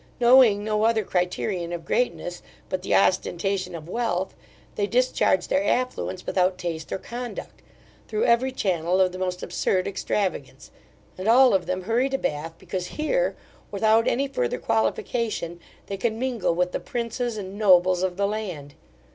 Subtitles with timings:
[0.19, 4.33] Knowing no other criterion of greatness, but the ostentation of wealth,
[4.73, 7.61] they discharge their affluence without taste or conduct,
[8.07, 10.71] through every channel of the most absurd extravagance;
[11.19, 13.35] and all of them hurry to Bath, because here,
[13.69, 18.73] without any further qualification, they can mingle with the princes and nobles of the land.